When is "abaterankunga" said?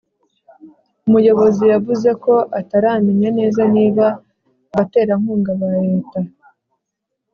4.73-5.51